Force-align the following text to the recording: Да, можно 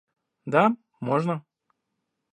Да, 0.55 0.63
можно 0.99 1.45